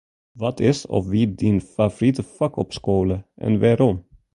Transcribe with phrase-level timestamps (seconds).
[0.39, 3.97] Wat is of wie dyn favorite fak op skoalle en wêrom?